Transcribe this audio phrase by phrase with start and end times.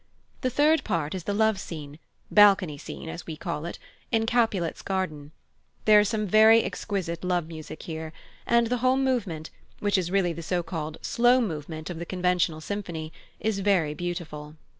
[0.41, 1.99] The third part is the love scene
[2.31, 3.77] (Balcony scene as we call it)
[4.11, 5.31] in Capulet's garden.
[5.85, 8.11] There is some very exquisite love music here;
[8.47, 12.61] and the whole movement, which is really the so called "slow movement" of the conventional
[12.61, 14.55] symphony, is very beautiful.